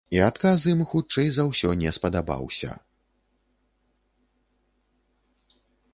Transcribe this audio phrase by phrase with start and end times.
[0.15, 2.73] І адказ ім, хутчэй за ўсё, не спадабаўся.